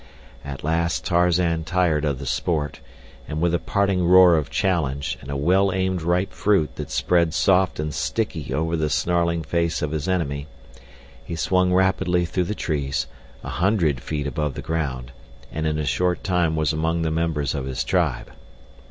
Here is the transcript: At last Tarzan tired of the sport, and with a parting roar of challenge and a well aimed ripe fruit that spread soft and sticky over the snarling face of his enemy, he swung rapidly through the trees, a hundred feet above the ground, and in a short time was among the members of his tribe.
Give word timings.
At 0.43 0.63
last 0.63 1.05
Tarzan 1.05 1.63
tired 1.63 2.05
of 2.05 2.17
the 2.17 2.25
sport, 2.25 2.79
and 3.27 3.39
with 3.39 3.53
a 3.53 3.59
parting 3.59 4.03
roar 4.07 4.35
of 4.35 4.49
challenge 4.49 5.15
and 5.21 5.29
a 5.29 5.37
well 5.37 5.71
aimed 5.71 6.01
ripe 6.01 6.33
fruit 6.33 6.75
that 6.77 6.89
spread 6.89 7.35
soft 7.35 7.79
and 7.79 7.93
sticky 7.93 8.51
over 8.51 8.75
the 8.75 8.89
snarling 8.89 9.43
face 9.43 9.83
of 9.83 9.91
his 9.91 10.07
enemy, 10.09 10.47
he 11.23 11.35
swung 11.35 11.71
rapidly 11.71 12.25
through 12.25 12.45
the 12.45 12.55
trees, 12.55 13.05
a 13.43 13.49
hundred 13.49 14.01
feet 14.01 14.25
above 14.25 14.55
the 14.55 14.63
ground, 14.63 15.11
and 15.51 15.67
in 15.67 15.77
a 15.77 15.85
short 15.85 16.23
time 16.23 16.55
was 16.55 16.73
among 16.73 17.03
the 17.03 17.11
members 17.11 17.53
of 17.53 17.65
his 17.65 17.83
tribe. 17.83 18.31